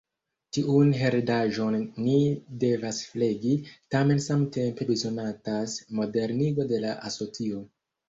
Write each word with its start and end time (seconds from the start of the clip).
Tiun 0.55 0.87
heredaĵon 1.01 1.77
ni 2.05 2.15
devas 2.65 3.03
flegi, 3.11 3.53
tamen 3.97 4.25
samtempe 4.31 4.91
bezonatas 4.91 5.81
modernigo 6.03 6.71
de 6.75 6.85
la 6.89 7.01
asocio. 7.15 7.67